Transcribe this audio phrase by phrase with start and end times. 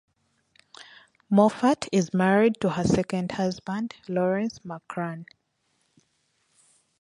[1.29, 5.27] Moffat is married to her second husband Lawrence McCran.